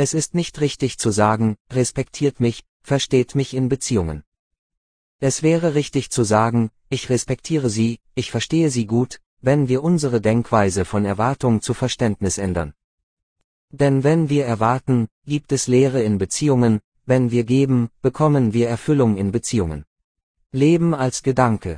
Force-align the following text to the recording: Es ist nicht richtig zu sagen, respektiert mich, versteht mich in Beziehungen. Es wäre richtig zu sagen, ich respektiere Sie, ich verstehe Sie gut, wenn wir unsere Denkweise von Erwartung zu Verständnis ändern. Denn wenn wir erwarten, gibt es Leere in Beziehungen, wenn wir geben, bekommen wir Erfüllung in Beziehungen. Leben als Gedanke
Es 0.00 0.14
ist 0.14 0.32
nicht 0.32 0.60
richtig 0.60 0.96
zu 0.98 1.10
sagen, 1.10 1.56
respektiert 1.72 2.38
mich, 2.38 2.62
versteht 2.82 3.34
mich 3.34 3.52
in 3.52 3.68
Beziehungen. 3.68 4.22
Es 5.18 5.42
wäre 5.42 5.74
richtig 5.74 6.10
zu 6.10 6.22
sagen, 6.22 6.70
ich 6.88 7.10
respektiere 7.10 7.68
Sie, 7.68 7.98
ich 8.14 8.30
verstehe 8.30 8.70
Sie 8.70 8.86
gut, 8.86 9.20
wenn 9.40 9.66
wir 9.66 9.82
unsere 9.82 10.20
Denkweise 10.20 10.84
von 10.84 11.04
Erwartung 11.04 11.62
zu 11.62 11.74
Verständnis 11.74 12.38
ändern. 12.38 12.74
Denn 13.70 14.04
wenn 14.04 14.28
wir 14.28 14.46
erwarten, 14.46 15.08
gibt 15.26 15.50
es 15.50 15.66
Leere 15.66 16.00
in 16.00 16.18
Beziehungen, 16.18 16.78
wenn 17.04 17.32
wir 17.32 17.42
geben, 17.42 17.90
bekommen 18.00 18.52
wir 18.52 18.68
Erfüllung 18.68 19.16
in 19.16 19.32
Beziehungen. 19.32 19.84
Leben 20.52 20.94
als 20.94 21.24
Gedanke 21.24 21.76